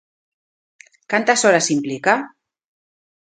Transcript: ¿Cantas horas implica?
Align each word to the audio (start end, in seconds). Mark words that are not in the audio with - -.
¿Cantas 1.11 1.39
horas 1.45 1.69
implica? 1.75 2.13